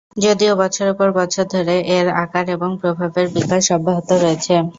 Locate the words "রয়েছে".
4.23-4.53